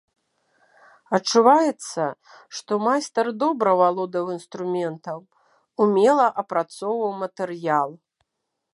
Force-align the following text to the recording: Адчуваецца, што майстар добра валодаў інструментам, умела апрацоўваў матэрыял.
Адчуваецца, 1.17 2.03
што 2.59 2.73
майстар 2.87 3.25
добра 3.43 3.71
валодаў 3.83 4.25
інструментам, 4.39 5.19
умела 5.87 6.27
апрацоўваў 6.45 7.11
матэрыял. 7.25 7.89